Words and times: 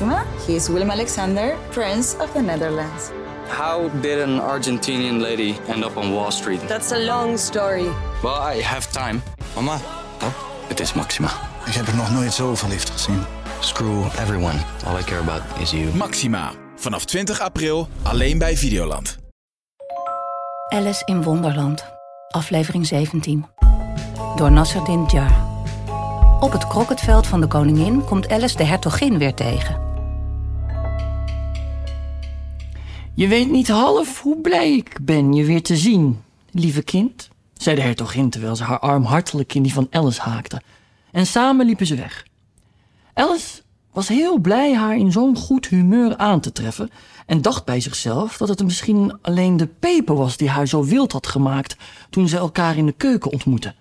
Maxima. 0.00 0.24
He 0.46 0.54
is 0.54 0.68
Willem 0.68 0.90
Alexander, 0.90 1.56
Prince 1.70 2.16
of 2.20 2.32
the 2.32 2.40
Netherlands. 2.40 3.10
How 3.48 3.90
did 4.00 4.20
an 4.20 4.40
Argentinian 4.40 5.20
lady 5.20 5.54
end 5.68 5.84
up 5.84 5.96
on 5.96 6.12
Wall 6.12 6.30
Street? 6.30 6.60
That's 6.68 6.92
a 6.92 6.98
long 6.98 7.38
story. 7.38 7.88
Well, 8.22 8.56
I 8.56 8.62
have 8.62 8.90
time. 8.92 9.22
Mama, 9.54 9.78
Oh, 10.22 10.32
het 10.68 10.80
is 10.80 10.92
Maxima. 10.92 11.28
ik 11.66 11.72
heb 11.74 11.86
er 11.86 11.94
nog 11.96 12.10
nooit 12.10 12.32
zo 12.32 12.54
verliefd 12.54 12.90
gezien. 12.90 13.24
Screw 13.60 14.04
everyone. 14.18 14.58
All 14.86 14.98
I 14.98 15.02
care 15.04 15.20
about 15.20 15.42
is 15.60 15.70
you. 15.70 15.94
Maxima. 15.94 16.50
Vanaf 16.76 17.04
20 17.04 17.40
april 17.40 17.88
alleen 18.02 18.38
bij 18.38 18.56
Videoland. 18.56 19.18
Alice 20.68 21.02
in 21.04 21.22
Wonderland, 21.22 21.84
aflevering 22.28 22.86
17. 22.86 23.46
Door 24.36 24.52
Nasserdin 24.52 25.06
Djar. 25.06 25.46
Op 26.40 26.52
het 26.52 26.66
krokketveld 26.66 27.26
van 27.26 27.40
de 27.40 27.46
koningin 27.46 28.04
komt 28.04 28.28
Alice 28.28 28.56
de 28.56 28.64
hertogin 28.64 29.18
weer 29.18 29.34
tegen. 29.34 29.86
Je 33.18 33.28
weet 33.28 33.50
niet 33.50 33.68
half 33.68 34.20
hoe 34.20 34.40
blij 34.40 34.76
ik 34.76 34.98
ben 35.02 35.32
je 35.32 35.44
weer 35.44 35.62
te 35.62 35.76
zien, 35.76 36.22
lieve 36.50 36.82
kind, 36.82 37.28
zei 37.54 37.76
de 37.76 37.82
hertogin 37.82 38.30
terwijl 38.30 38.56
ze 38.56 38.64
haar 38.64 38.78
arm 38.78 39.04
hartelijk 39.04 39.54
in 39.54 39.62
die 39.62 39.72
van 39.72 39.86
Alice 39.90 40.20
haakte. 40.20 40.62
En 41.10 41.26
samen 41.26 41.66
liepen 41.66 41.86
ze 41.86 41.94
weg. 41.94 42.26
Alice 43.14 43.62
was 43.92 44.08
heel 44.08 44.38
blij 44.38 44.74
haar 44.74 44.96
in 44.96 45.12
zo'n 45.12 45.36
goed 45.36 45.66
humeur 45.66 46.16
aan 46.16 46.40
te 46.40 46.52
treffen 46.52 46.90
en 47.26 47.42
dacht 47.42 47.64
bij 47.64 47.80
zichzelf 47.80 48.36
dat 48.36 48.48
het 48.48 48.64
misschien 48.64 49.18
alleen 49.22 49.56
de 49.56 49.66
peper 49.66 50.14
was 50.14 50.36
die 50.36 50.48
haar 50.48 50.66
zo 50.68 50.84
wild 50.84 51.12
had 51.12 51.26
gemaakt 51.26 51.76
toen 52.10 52.28
ze 52.28 52.36
elkaar 52.36 52.76
in 52.76 52.86
de 52.86 52.92
keuken 52.92 53.32
ontmoetten. 53.32 53.74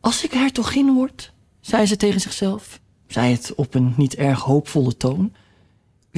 Als 0.00 0.24
ik 0.24 0.32
hertogin 0.32 0.94
word, 0.94 1.32
zei 1.60 1.86
ze 1.86 1.96
tegen 1.96 2.20
zichzelf, 2.20 2.80
zei 3.06 3.32
het 3.32 3.52
op 3.54 3.74
een 3.74 3.94
niet 3.96 4.14
erg 4.14 4.40
hoopvolle 4.40 4.96
toon, 4.96 5.32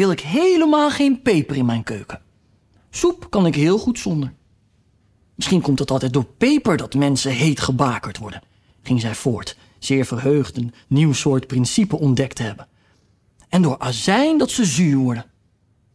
wil 0.00 0.10
ik 0.10 0.20
helemaal 0.20 0.90
geen 0.90 1.22
peper 1.22 1.56
in 1.56 1.64
mijn 1.64 1.82
keuken. 1.82 2.20
Soep 2.90 3.30
kan 3.30 3.46
ik 3.46 3.54
heel 3.54 3.78
goed 3.78 3.98
zonder. 3.98 4.32
Misschien 5.34 5.60
komt 5.60 5.78
het 5.78 5.90
altijd 5.90 6.12
door 6.12 6.24
peper 6.24 6.76
dat 6.76 6.94
mensen 6.94 7.32
heet 7.32 7.60
gebakerd 7.60 8.18
worden, 8.18 8.42
ging 8.82 9.00
zij 9.00 9.14
voort, 9.14 9.56
zeer 9.78 10.04
verheugd 10.04 10.56
een 10.56 10.74
nieuw 10.86 11.12
soort 11.12 11.46
principe 11.46 11.98
ontdekt 11.98 12.36
te 12.36 12.42
hebben. 12.42 12.68
En 13.48 13.62
door 13.62 13.78
azijn 13.78 14.38
dat 14.38 14.50
ze 14.50 14.64
zuur 14.64 14.96
worden. 14.96 15.24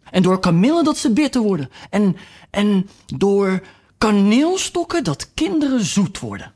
En 0.10 0.22
door 0.22 0.40
kamille 0.40 0.84
dat 0.84 0.98
ze 0.98 1.14
bitter 1.14 1.42
worden. 1.42 1.70
En, 1.90 2.16
en 2.50 2.90
door 3.06 3.64
kaneelstokken 3.98 5.04
dat 5.04 5.34
kinderen 5.34 5.86
zoet 5.86 6.20
worden. 6.20 6.54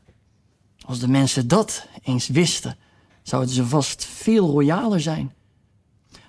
Als 0.80 0.98
de 0.98 1.08
mensen 1.08 1.48
dat 1.48 1.86
eens 2.02 2.28
wisten, 2.28 2.76
zouden 3.22 3.54
ze 3.54 3.66
vast 3.66 4.04
veel 4.04 4.50
royaler 4.50 5.00
zijn. 5.00 5.32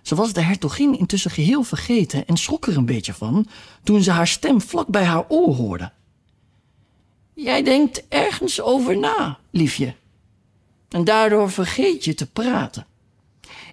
Ze 0.02 0.16
was 0.16 0.34
de 0.34 0.42
hertogin 0.42 0.98
intussen 0.98 1.32
geheel 1.32 1.64
vergeten 1.64 2.28
en 2.28 2.38
schrok 2.38 2.68
er 2.68 2.78
een 2.78 2.86
beetje 2.86 3.14
van 3.14 3.48
toen 3.84 4.02
ze 4.02 4.12
haar 4.12 4.28
stem 4.28 4.62
vlak 4.62 4.88
bij 4.88 5.04
haar 5.04 5.26
oor 5.28 5.56
hoorde. 5.56 5.92
Jij 7.34 7.64
denkt 7.64 8.08
ergens 8.08 8.62
over 8.62 8.98
na, 8.98 9.38
liefje. 9.50 9.96
En 10.90 11.04
daardoor 11.04 11.52
vergeet 11.52 12.04
je 12.04 12.14
te 12.14 12.32
praten. 12.32 12.86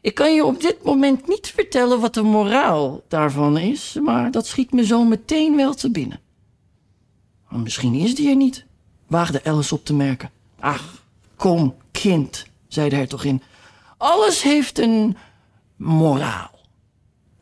Ik 0.01 0.15
kan 0.15 0.35
je 0.35 0.45
op 0.45 0.61
dit 0.61 0.85
moment 0.85 1.29
niet 1.29 1.53
vertellen 1.55 2.01
wat 2.01 2.15
de 2.15 2.23
moraal 2.23 3.03
daarvan 3.09 3.59
is, 3.59 3.97
maar 4.03 4.31
dat 4.31 4.47
schiet 4.47 4.73
me 4.73 4.87
zo 4.87 5.05
meteen 5.05 5.57
wel 5.57 5.75
te 5.75 5.91
binnen. 5.91 6.21
Maar 7.49 7.61
misschien 7.61 7.95
is 7.95 8.15
die 8.15 8.29
er 8.29 8.37
niet, 8.37 8.65
waagde 9.07 9.45
Alice 9.45 9.75
op 9.75 9.85
te 9.85 9.95
merken. 9.95 10.31
Ach, 10.61 11.05
kom, 11.37 11.75
kind, 11.91 12.47
zei 12.69 12.89
de 12.89 12.97
hertogin. 12.97 13.43
Alles 13.97 14.43
heeft 14.43 14.79
een 14.79 15.17
moraal. 15.79 16.51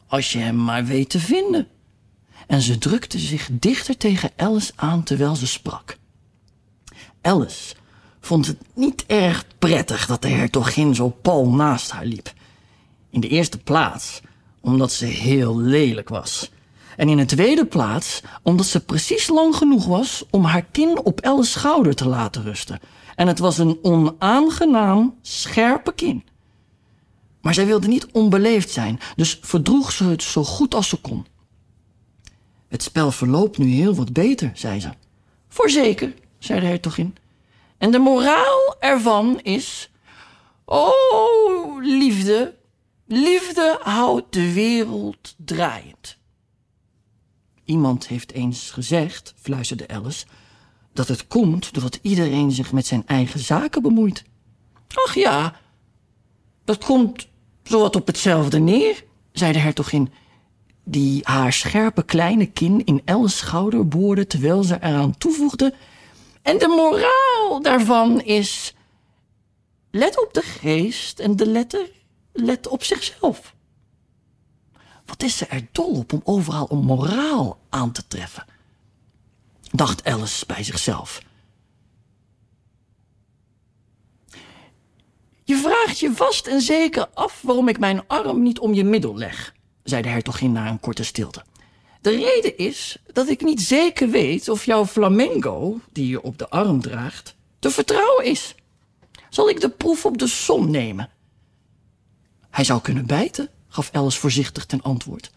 Als 0.07 0.33
je 0.33 0.39
hem 0.39 0.57
maar 0.65 0.85
weet 0.85 1.11
te 1.11 1.21
vinden. 1.21 1.69
En 2.47 2.63
ze 2.63 2.79
drukte 2.79 3.19
zich 3.19 3.49
dichter 3.53 3.97
tegen 3.97 4.31
Alice 4.37 4.73
aan 4.77 5.03
terwijl 5.03 5.37
ze 5.37 5.47
sprak. 5.47 5.99
Alice 7.21 7.75
vond 8.21 8.47
het 8.47 8.59
niet 8.75 9.05
erg 9.07 9.45
prettig 9.59 10.07
dat 10.07 10.23
de 10.23 10.29
hertogin 10.29 10.95
zo 10.95 11.09
pal 11.09 11.49
naast 11.49 11.91
haar 11.91 12.05
liep. 12.05 12.33
In 13.11 13.21
de 13.21 13.29
eerste 13.29 13.59
plaats 13.59 14.21
omdat 14.61 14.93
ze 14.93 15.05
heel 15.05 15.59
lelijk 15.61 16.09
was. 16.09 16.51
En 16.97 17.09
in 17.09 17.17
de 17.17 17.25
tweede 17.25 17.67
plaats 17.67 18.23
omdat 18.43 18.67
ze 18.67 18.85
precies 18.85 19.29
lang 19.29 19.57
genoeg 19.57 19.87
was 19.87 20.25
om 20.31 20.45
haar 20.45 20.63
kin 20.63 21.01
op 21.05 21.21
Alice's 21.21 21.53
schouder 21.53 21.95
te 21.95 22.09
laten 22.09 22.43
rusten. 22.43 22.81
En 23.15 23.27
het 23.27 23.39
was 23.39 23.59
een 23.59 23.79
onaangenaam, 23.83 25.15
scherpe 25.23 25.93
kin. 25.93 26.25
Maar 27.47 27.55
zij 27.55 27.67
wilde 27.67 27.89
niet 27.89 28.07
onbeleefd 28.13 28.71
zijn, 28.71 28.99
dus 29.17 29.39
verdroeg 29.43 29.93
ze 29.93 30.05
het 30.05 30.23
zo 30.23 30.45
goed 30.45 30.75
als 30.75 30.89
ze 30.89 30.97
kon. 30.97 31.27
Het 32.69 32.83
spel 32.83 33.11
verloopt 33.11 33.59
nu 33.59 33.67
heel 33.67 33.95
wat 33.95 34.13
beter, 34.13 34.51
zei 34.55 34.81
ze. 34.81 34.91
Voorzeker, 35.49 36.15
zei 36.39 36.61
de 36.61 36.67
hertogin. 36.67 37.17
En 37.79 37.91
de 37.91 37.99
moraal 37.99 38.77
ervan 38.81 39.41
is... 39.41 39.91
Oh, 40.65 41.83
liefde, 41.83 42.55
liefde 43.05 43.79
houdt 43.83 44.33
de 44.33 44.53
wereld 44.53 45.35
draaiend. 45.37 46.19
Iemand 47.65 48.07
heeft 48.07 48.33
eens 48.33 48.71
gezegd, 48.71 49.35
fluisterde 49.37 49.89
Alice... 49.89 50.27
dat 50.93 51.09
het 51.09 51.27
komt 51.27 51.73
doordat 51.75 51.99
iedereen 52.03 52.51
zich 52.51 52.73
met 52.73 52.87
zijn 52.87 53.07
eigen 53.07 53.41
zaken 53.41 53.83
bemoeit. 53.83 54.25
Ach 55.07 55.15
ja, 55.15 55.61
dat 56.65 56.85
komt 56.85 57.29
zowat 57.69 57.97
op 57.97 58.07
hetzelfde 58.07 58.59
neer, 58.59 59.05
zei 59.33 59.53
de 59.53 59.59
hertogin... 59.59 60.13
die 60.85 61.21
haar 61.23 61.53
scherpe 61.53 62.03
kleine 62.03 62.47
kin 62.47 62.85
in 62.85 63.03
Alice's 63.05 63.39
schouder 63.39 63.89
boorde... 63.89 64.27
terwijl 64.27 64.63
ze 64.63 64.75
eraan 64.81 65.19
toevoegde... 65.19 65.75
En 66.43 66.59
de 66.59 66.69
moraal 66.69 67.63
daarvan 67.63 68.21
is... 68.21 68.75
Let 69.91 70.27
op 70.27 70.35
de 70.35 70.43
geest 70.43 71.19
en 71.19 71.37
de 71.37 71.47
letter 71.47 71.91
let 72.33 72.69
op 72.69 72.83
zichzelf. 72.83 73.55
Wat 75.05 75.23
is 75.23 75.37
ze 75.37 75.47
er 75.47 75.67
dol 75.73 75.99
op 75.99 76.13
om 76.13 76.21
overal 76.25 76.67
een 76.71 76.85
moraal 76.85 77.59
aan 77.69 77.93
te 77.93 78.07
treffen? 78.07 78.45
Dacht 79.71 80.05
Alice 80.05 80.47
bij 80.47 80.63
zichzelf. 80.63 81.23
Je 85.45 85.57
je 86.01 86.13
vast 86.13 86.47
en 86.47 86.61
zeker 86.61 87.09
af 87.15 87.43
waarom 87.43 87.69
ik 87.69 87.79
mijn 87.79 88.03
arm 88.07 88.43
niet 88.43 88.59
om 88.59 88.75
je 88.75 88.85
middel 88.85 89.17
leg, 89.17 89.55
zei 89.83 90.03
de 90.03 90.09
hertogin 90.09 90.53
na 90.53 90.69
een 90.69 90.81
korte 90.81 91.05
stilte. 91.05 91.45
De 92.01 92.11
reden 92.11 92.59
is 92.59 92.97
dat 93.13 93.29
ik 93.29 93.43
niet 93.43 93.61
zeker 93.61 94.09
weet 94.09 94.49
of 94.49 94.65
jouw 94.65 94.87
flamenco, 94.87 95.81
die 95.93 96.09
je 96.09 96.23
op 96.23 96.39
de 96.39 96.49
arm 96.49 96.81
draagt, 96.81 97.37
te 97.59 97.71
vertrouwen 97.71 98.25
is. 98.25 98.55
Zal 99.31 99.49
ik 99.49 99.61
de 99.61 99.71
proef 99.71 100.05
op 100.05 100.19
de 100.19 100.27
som 100.27 100.71
nemen? 100.71 101.11
Hij 102.51 102.65
zou 102.65 102.81
kunnen 102.81 103.07
bijten, 103.07 103.51
gaf 103.69 103.91
Alice 103.93 104.19
voorzichtig 104.19 104.67
ten 104.67 104.83
antwoord, 104.83 105.31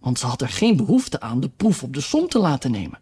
want 0.00 0.18
ze 0.18 0.26
had 0.26 0.42
er 0.42 0.48
geen 0.48 0.76
behoefte 0.76 1.20
aan 1.20 1.40
de 1.40 1.48
proef 1.48 1.82
op 1.82 1.94
de 1.94 2.00
som 2.00 2.28
te 2.28 2.38
laten 2.38 2.70
nemen. 2.70 3.00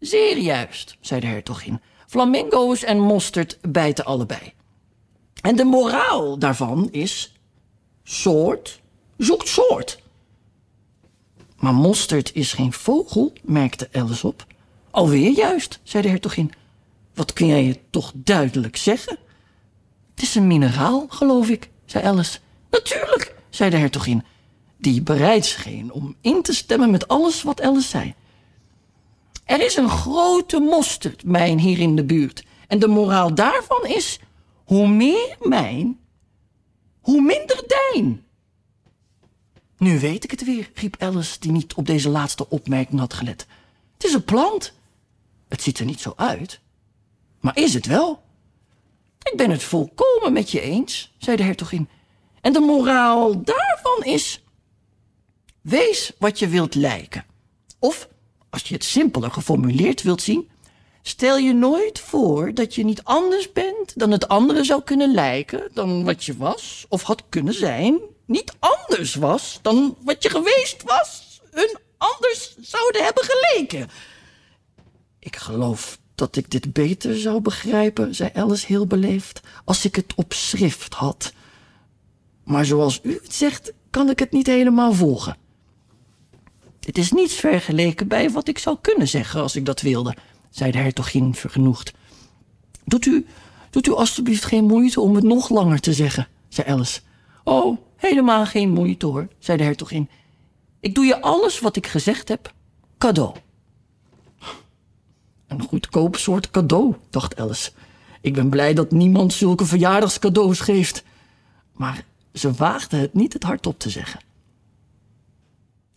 Zeer 0.00 0.38
juist, 0.38 0.96
zei 1.00 1.20
de 1.20 1.26
hertogin. 1.26 1.80
Flamingo's 2.06 2.82
en 2.82 2.98
mosterd 2.98 3.58
bijten 3.60 4.04
allebei. 4.04 4.52
En 5.40 5.56
de 5.56 5.64
moraal 5.64 6.38
daarvan 6.38 6.88
is: 6.90 7.32
soort 8.02 8.80
zoekt 9.16 9.48
soort. 9.48 10.02
Maar 11.56 11.74
mosterd 11.74 12.34
is 12.34 12.52
geen 12.52 12.72
vogel, 12.72 13.32
merkte 13.42 13.88
Alice 13.92 14.26
op. 14.26 14.46
Alweer 14.90 15.30
juist, 15.30 15.80
zei 15.82 16.02
de 16.02 16.08
hertogin. 16.08 16.52
Wat 17.14 17.32
kun 17.32 17.46
jij 17.46 17.64
je 17.64 17.78
toch 17.90 18.12
duidelijk 18.14 18.76
zeggen? 18.76 19.18
Het 20.14 20.22
is 20.22 20.34
een 20.34 20.46
mineraal, 20.46 21.06
geloof 21.08 21.48
ik, 21.48 21.70
zei 21.84 22.04
Alice. 22.04 22.38
Natuurlijk, 22.70 23.34
zei 23.50 23.70
de 23.70 23.76
hertogin, 23.76 24.24
die 24.78 25.02
bereid 25.02 25.44
scheen 25.44 25.92
om 25.92 26.16
in 26.20 26.42
te 26.42 26.54
stemmen 26.54 26.90
met 26.90 27.08
alles 27.08 27.42
wat 27.42 27.60
Alice 27.60 27.88
zei. 27.88 28.14
Er 29.44 29.64
is 29.64 29.76
een 29.76 29.88
grote 29.88 30.58
mosterdmijn 30.58 31.58
hier 31.58 31.78
in 31.78 31.96
de 31.96 32.04
buurt. 32.04 32.44
En 32.68 32.78
de 32.78 32.88
moraal 32.88 33.34
daarvan 33.34 33.86
is: 33.86 34.18
hoe 34.70 34.88
meer 34.88 35.36
mijn, 35.40 36.00
hoe 37.00 37.20
minder 37.20 37.64
dijn. 37.66 38.24
Nu 39.78 39.98
weet 39.98 40.24
ik 40.24 40.30
het 40.30 40.44
weer, 40.44 40.70
riep 40.74 40.96
Alice, 40.98 41.40
die 41.40 41.52
niet 41.52 41.74
op 41.74 41.86
deze 41.86 42.08
laatste 42.08 42.48
opmerking 42.48 43.00
had 43.00 43.14
gelet. 43.14 43.46
Het 43.92 44.04
is 44.04 44.12
een 44.12 44.24
plant. 44.24 44.72
Het 45.48 45.62
ziet 45.62 45.78
er 45.78 45.84
niet 45.84 46.00
zo 46.00 46.12
uit. 46.16 46.60
Maar 47.40 47.56
is 47.56 47.74
het 47.74 47.86
wel? 47.86 48.22
Ik 49.22 49.36
ben 49.36 49.50
het 49.50 49.62
volkomen 49.62 50.32
met 50.32 50.50
je 50.50 50.60
eens, 50.60 51.14
zei 51.18 51.36
de 51.36 51.42
hertogin. 51.42 51.88
En 52.40 52.52
de 52.52 52.60
moraal 52.60 53.42
daarvan 53.42 54.04
is... 54.04 54.44
Wees 55.60 56.12
wat 56.18 56.38
je 56.38 56.48
wilt 56.48 56.74
lijken. 56.74 57.24
Of, 57.78 58.08
als 58.50 58.62
je 58.62 58.74
het 58.74 58.84
simpeler 58.84 59.30
geformuleerd 59.30 60.02
wilt 60.02 60.22
zien... 60.22 60.50
Stel 61.02 61.38
je 61.38 61.52
nooit 61.52 61.98
voor 61.98 62.54
dat 62.54 62.74
je 62.74 62.84
niet 62.84 63.04
anders 63.04 63.52
bent 63.52 63.98
dan 63.98 64.10
het 64.10 64.28
andere 64.28 64.64
zou 64.64 64.82
kunnen 64.82 65.14
lijken... 65.14 65.68
dan 65.74 66.04
wat 66.04 66.24
je 66.24 66.36
was 66.36 66.86
of 66.88 67.02
had 67.02 67.22
kunnen 67.28 67.54
zijn 67.54 68.00
niet 68.30 68.54
anders 68.58 69.14
was 69.14 69.58
dan 69.62 69.96
wat 70.04 70.22
je 70.22 70.30
geweest 70.30 70.82
was, 70.82 71.40
hun 71.50 71.78
anders 71.96 72.56
zouden 72.60 73.04
hebben 73.04 73.24
geleken. 73.24 73.90
Ik 75.18 75.36
geloof 75.36 75.98
dat 76.14 76.36
ik 76.36 76.50
dit 76.50 76.72
beter 76.72 77.18
zou 77.18 77.40
begrijpen, 77.40 78.14
zei 78.14 78.30
Alice 78.34 78.66
heel 78.66 78.86
beleefd, 78.86 79.40
als 79.64 79.84
ik 79.84 79.96
het 79.96 80.12
op 80.16 80.32
schrift 80.32 80.94
had. 80.94 81.32
Maar 82.44 82.64
zoals 82.64 83.00
u 83.02 83.20
het 83.22 83.34
zegt, 83.34 83.72
kan 83.90 84.10
ik 84.10 84.18
het 84.18 84.32
niet 84.32 84.46
helemaal 84.46 84.92
volgen. 84.92 85.36
Het 86.80 86.98
is 86.98 87.12
niets 87.12 87.34
vergeleken 87.34 88.08
bij 88.08 88.30
wat 88.30 88.48
ik 88.48 88.58
zou 88.58 88.76
kunnen 88.80 89.08
zeggen 89.08 89.40
als 89.40 89.56
ik 89.56 89.66
dat 89.66 89.80
wilde, 89.80 90.16
zei 90.50 90.70
de 90.70 90.78
hertogin 90.78 91.34
vergenoegd. 91.34 91.92
Doet 92.84 93.06
u, 93.06 93.26
doet 93.70 93.86
u 93.86 93.92
alstublieft 93.92 94.44
geen 94.44 94.64
moeite 94.64 95.00
om 95.00 95.14
het 95.14 95.24
nog 95.24 95.48
langer 95.48 95.80
te 95.80 95.92
zeggen, 95.92 96.28
zei 96.48 96.68
Alice. 96.68 97.00
Oh, 97.44 97.78
helemaal 97.96 98.46
geen 98.46 98.70
moeite 98.70 99.06
hoor, 99.06 99.28
zei 99.38 99.58
de 99.58 99.64
hertogin. 99.64 100.08
Ik 100.80 100.94
doe 100.94 101.04
je 101.04 101.20
alles 101.20 101.60
wat 101.60 101.76
ik 101.76 101.86
gezegd 101.86 102.28
heb, 102.28 102.54
cadeau. 102.98 103.34
Een 105.46 105.62
goedkoop 105.62 106.16
soort 106.16 106.50
cadeau, 106.50 106.94
dacht 107.10 107.36
Alice. 107.36 107.70
Ik 108.20 108.34
ben 108.34 108.48
blij 108.48 108.74
dat 108.74 108.90
niemand 108.90 109.32
zulke 109.32 109.66
verjaardagscadeaus 109.66 110.60
geeft. 110.60 111.04
Maar 111.72 112.04
ze 112.32 112.52
waagde 112.52 112.96
het 112.96 113.14
niet 113.14 113.32
het 113.32 113.42
hardop 113.42 113.78
te 113.78 113.90
zeggen. 113.90 114.20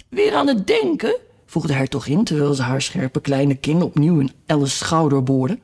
Weer 0.09 0.35
aan 0.35 0.47
het 0.47 0.67
denken? 0.67 1.15
Vroeg 1.53 1.67
de 1.67 1.73
hertogin 1.73 2.23
terwijl 2.23 2.53
ze 2.53 2.61
haar 2.61 2.81
scherpe 2.81 3.21
kleine 3.21 3.55
kin 3.55 3.81
opnieuw 3.81 4.19
in 4.19 4.31
Alice's 4.45 4.77
schouder 4.77 5.23
boorde. 5.23 5.59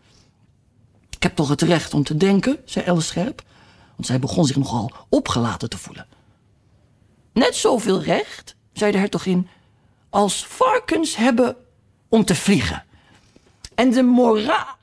Ik 1.09 1.24
heb 1.24 1.36
toch 1.36 1.50
het 1.50 1.62
recht 1.62 1.94
om 1.94 2.03
te 2.03 2.18
denken, 2.18 2.57
zei 2.65 2.86
Alice 2.86 3.07
scherp, 3.07 3.44
want 3.95 4.07
zij 4.07 4.19
begon 4.19 4.45
zich 4.45 4.56
nogal 4.56 4.91
opgelaten 5.09 5.69
te 5.69 5.77
voelen. 5.77 6.07
Net 7.33 7.56
zoveel 7.56 8.01
recht, 8.01 8.56
zei 8.74 8.91
de 8.91 8.97
hertogin, 8.97 9.47
als 10.09 10.45
varkens 10.45 11.15
hebben 11.15 11.56
om 12.09 12.25
te 12.25 12.36
vliegen. 12.36 12.83
En 13.75 13.91
de 13.91 14.03
mora. 14.03 14.77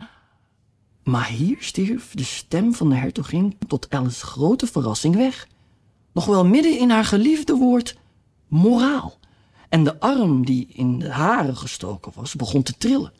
Maar 1.03 1.27
hier 1.27 1.57
stierf 1.61 2.15
de 2.15 2.25
stem 2.25 2.75
van 2.75 2.89
de 2.89 2.95
hertogin 2.95 3.59
tot 3.69 3.91
Alice's 3.91 4.23
grote 4.23 4.67
verrassing 4.67 5.17
weg. 5.17 5.49
Nog 6.13 6.25
wel 6.25 6.45
midden 6.45 6.79
in 6.79 6.91
haar 6.91 7.05
geliefde 7.05 7.55
woord 7.55 7.97
moraal. 8.49 9.19
En 9.69 9.85
de 9.85 10.01
arm 10.01 10.45
die 10.45 10.69
in 10.73 10.99
de 10.99 11.11
haren 11.11 11.57
gestoken 11.57 12.13
was, 12.15 12.35
begon 12.35 12.63
te 12.63 12.77
trillen. 12.79 13.13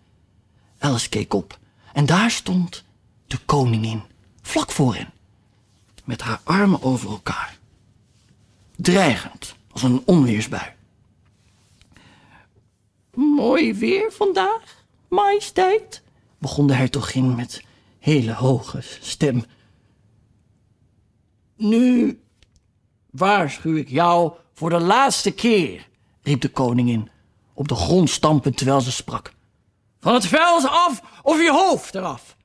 Alice 0.79 1.09
keek 1.09 1.35
op 1.35 1.59
en 1.93 2.07
daar 2.07 2.31
stond 2.31 2.85
de 3.27 3.39
koningin, 3.45 4.03
vlak 4.43 4.71
voor 4.71 4.95
hen, 4.95 5.13
met 6.05 6.21
haar 6.21 6.41
armen 6.45 6.83
over 6.83 7.11
elkaar. 7.11 7.59
Dreigend, 8.77 9.55
als 9.71 9.83
een 9.83 10.03
onweersbui. 10.05 10.73
Mooi 13.15 13.75
weer 13.75 14.13
vandaag, 14.13 14.85
majesteit, 15.09 16.03
begon 16.39 16.67
de 16.67 16.75
hertogin 16.75 17.35
met 17.35 17.65
hele 17.99 18.33
hoge 18.33 18.81
stem. 19.01 19.45
Nu 21.57 22.21
waarschuw 23.11 23.77
ik 23.77 23.89
jou 23.89 24.33
voor 24.53 24.71
de 24.71 24.81
laatste 24.81 25.31
keer, 25.31 25.89
riep 26.27 26.41
de 26.41 26.49
koningin, 26.49 27.11
op 27.55 27.69
de 27.69 27.75
grond 27.75 28.11
stampend 28.11 28.57
terwijl 28.57 28.81
ze 28.81 28.93
sprak. 28.93 29.33
Van 30.01 30.15
het 30.15 30.27
veld 30.27 30.69
af 30.69 31.03
of 31.23 31.43
je 31.43 31.51
hoofd 31.51 31.95
eraf. 31.95 32.37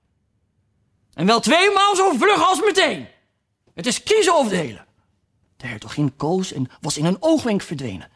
En 1.13 1.25
wel 1.25 1.39
tweemaal 1.39 1.95
zo 1.95 2.12
vlug 2.12 2.50
als 2.50 2.62
meteen. 2.62 3.07
Het 3.74 3.86
is 3.86 4.04
kiezen 4.04 4.36
of 4.38 4.48
delen. 4.48 4.86
De 5.57 5.68
hertogin 5.68 6.16
koos 6.16 6.54
en 6.54 6.69
was 6.81 6.98
in 6.98 7.06
een 7.06 7.18
oogwenk 7.19 7.62
verdwenen. 7.62 8.10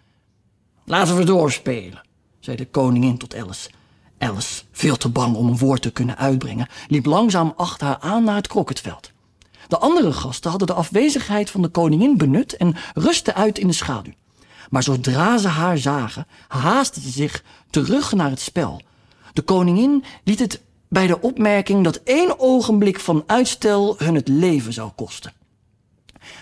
Laten 0.85 1.15
we 1.15 1.23
doorspelen, 1.23 2.01
zei 2.39 2.57
de 2.57 2.67
koningin 2.67 3.17
tot 3.17 3.35
Alice. 3.35 3.69
Alice, 4.17 4.63
veel 4.71 4.97
te 4.97 5.09
bang 5.09 5.35
om 5.35 5.47
een 5.47 5.57
woord 5.57 5.81
te 5.81 5.91
kunnen 5.91 6.17
uitbrengen, 6.17 6.67
liep 6.87 7.05
langzaam 7.05 7.53
achter 7.55 7.87
haar 7.87 7.99
aan 7.99 8.23
naar 8.23 8.35
het 8.35 8.47
krokketveld. 8.47 9.11
De 9.67 9.77
andere 9.77 10.13
gasten 10.13 10.49
hadden 10.49 10.67
de 10.67 10.73
afwezigheid 10.73 11.49
van 11.49 11.61
de 11.61 11.67
koningin 11.67 12.17
benut 12.17 12.57
en 12.57 12.75
rustten 12.93 13.35
uit 13.35 13.57
in 13.57 13.67
de 13.67 13.73
schaduw. 13.73 14.13
Maar 14.69 14.83
zodra 14.83 15.37
ze 15.37 15.47
haar 15.47 15.77
zagen, 15.77 16.27
haastten 16.47 17.01
ze 17.01 17.09
zich 17.09 17.43
terug 17.69 18.13
naar 18.13 18.29
het 18.29 18.39
spel. 18.39 18.81
De 19.33 19.41
koningin 19.41 20.03
liet 20.23 20.39
het 20.39 20.61
bij 20.87 21.07
de 21.07 21.21
opmerking 21.21 21.83
dat 21.83 21.95
één 22.03 22.39
ogenblik 22.39 22.99
van 22.99 23.23
uitstel 23.25 23.95
hun 23.97 24.15
het 24.15 24.27
leven 24.27 24.73
zou 24.73 24.91
kosten. 24.95 25.33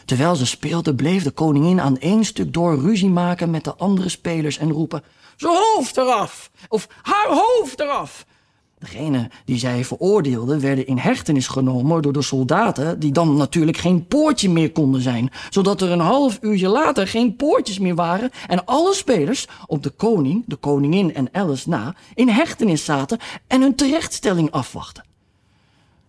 Terwijl 0.05 0.35
ze 0.35 0.45
speelden, 0.45 0.95
bleef 0.95 1.23
de 1.23 1.31
koningin 1.31 1.81
aan 1.81 1.99
één 1.99 2.25
stuk 2.25 2.53
door 2.53 2.79
ruzie 2.79 3.09
maken 3.09 3.49
met 3.49 3.63
de 3.63 3.75
andere 3.75 4.09
spelers 4.09 4.57
en 4.57 4.71
roepen: 4.71 5.03
Zijn 5.35 5.53
hoofd 5.53 5.97
eraf! 5.97 6.51
Of 6.67 6.87
haar 7.01 7.27
hoofd 7.27 7.79
eraf! 7.79 8.25
Degene 8.83 9.29
die 9.45 9.57
zij 9.57 9.85
veroordeelden 9.85 10.59
werden 10.59 10.87
in 10.87 10.97
hechtenis 10.97 11.47
genomen 11.47 12.01
door 12.01 12.13
de 12.13 12.21
soldaten, 12.21 12.99
die 12.99 13.11
dan 13.11 13.37
natuurlijk 13.37 13.77
geen 13.77 14.07
poortje 14.07 14.49
meer 14.49 14.71
konden 14.71 15.01
zijn, 15.01 15.31
zodat 15.49 15.81
er 15.81 15.91
een 15.91 15.99
half 15.99 16.37
uurtje 16.41 16.67
later 16.67 17.07
geen 17.07 17.35
poortjes 17.35 17.79
meer 17.79 17.95
waren 17.95 18.31
en 18.47 18.65
alle 18.65 18.93
spelers 18.93 19.47
op 19.67 19.83
de 19.83 19.89
koning, 19.89 20.43
de 20.45 20.55
koningin 20.55 21.13
en 21.13 21.29
Alice 21.31 21.69
na 21.69 21.95
in 22.13 22.29
hechtenis 22.29 22.85
zaten 22.85 23.19
en 23.47 23.61
hun 23.61 23.75
terechtstelling 23.75 24.51
afwachten. 24.51 25.03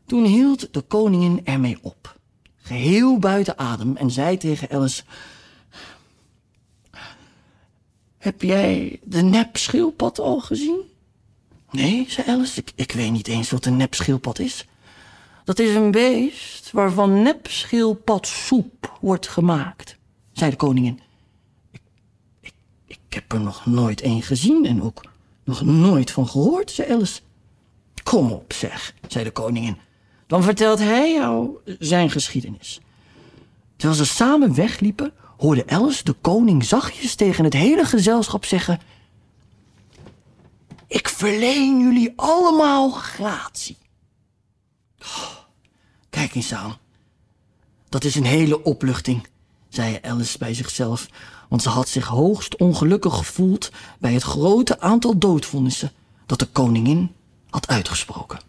Toen 0.06 0.24
hield 0.24 0.68
de 0.70 0.80
koningin 0.80 1.40
ermee 1.44 1.78
op, 1.82 2.16
geheel 2.56 3.18
buiten 3.18 3.58
adem, 3.58 3.96
en 3.96 4.10
zei 4.10 4.36
tegen 4.36 4.70
Alice: 4.70 5.02
Heb 8.18 8.42
jij 8.42 9.00
de 9.02 9.22
nep 9.22 9.56
schildpad 9.56 10.18
al 10.18 10.40
gezien? 10.40 10.92
Nee, 11.74 12.04
zei 12.08 12.28
Alice, 12.28 12.60
ik, 12.60 12.72
ik 12.74 12.92
weet 12.92 13.10
niet 13.10 13.28
eens 13.28 13.50
wat 13.50 13.64
een 13.64 13.76
nepschildpad 13.76 14.38
is. 14.38 14.66
Dat 15.44 15.58
is 15.58 15.74
een 15.74 15.90
beest 15.90 16.70
waarvan 16.70 17.22
nepschildpadsoep 17.22 18.98
wordt 19.00 19.28
gemaakt, 19.28 19.96
zei 20.32 20.50
de 20.50 20.56
koningin. 20.56 21.00
Ik, 21.70 21.80
ik, 22.40 22.54
ik 22.86 22.98
heb 23.08 23.32
er 23.32 23.40
nog 23.40 23.66
nooit 23.66 24.02
een 24.02 24.22
gezien 24.22 24.66
en 24.66 24.82
ook 24.82 25.04
nog 25.44 25.62
nooit 25.62 26.10
van 26.10 26.28
gehoord, 26.28 26.70
zei 26.70 26.92
Alice. 26.92 27.20
Kom 28.02 28.32
op, 28.32 28.52
zeg, 28.52 28.94
zei 29.08 29.24
de 29.24 29.30
koningin. 29.30 29.76
Dan 30.26 30.42
vertelt 30.42 30.78
hij 30.78 31.12
jou 31.12 31.58
zijn 31.78 32.10
geschiedenis. 32.10 32.80
Terwijl 33.76 34.04
ze 34.04 34.06
samen 34.06 34.54
wegliepen, 34.54 35.12
hoorde 35.36 35.66
Alice 35.66 36.04
de 36.04 36.12
koning 36.12 36.64
zachtjes 36.64 37.14
tegen 37.14 37.44
het 37.44 37.52
hele 37.52 37.84
gezelschap 37.84 38.44
zeggen... 38.44 38.80
Ik 40.86 41.08
verleen 41.08 41.80
jullie 41.80 42.12
allemaal 42.16 42.90
gratie. 42.90 43.78
Kijk 46.10 46.34
eens 46.34 46.54
aan. 46.54 46.76
Dat 47.88 48.04
is 48.04 48.14
een 48.14 48.24
hele 48.24 48.62
opluchting, 48.62 49.26
zei 49.68 49.98
Alice 50.02 50.38
bij 50.38 50.54
zichzelf, 50.54 51.08
want 51.48 51.62
ze 51.62 51.68
had 51.68 51.88
zich 51.88 52.06
hoogst 52.06 52.56
ongelukkig 52.56 53.16
gevoeld 53.16 53.70
bij 53.98 54.12
het 54.12 54.22
grote 54.22 54.80
aantal 54.80 55.18
doodvonnissen 55.18 55.92
dat 56.26 56.38
de 56.38 56.46
koningin 56.46 57.14
had 57.50 57.68
uitgesproken. 57.68 58.40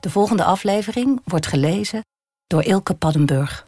De 0.00 0.10
volgende 0.10 0.44
aflevering 0.44 1.20
wordt 1.24 1.46
gelezen 1.46 2.04
door 2.46 2.62
Ilke 2.62 2.94
Paddenburg. 2.94 3.67